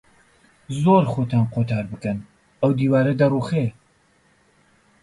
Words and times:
زوو 0.79 0.97
خۆتان 1.13 1.43
قوتار 1.53 1.85
بکەن، 1.91 2.17
ئەو 2.61 2.71
دیوارە 2.79 3.13
دەڕووخێ. 3.21 3.65